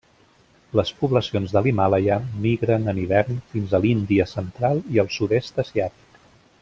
[0.77, 6.23] Les poblacions de l'Himàlaia migren en hivern fins a l'Índia central i el Sud-est Asiàtic.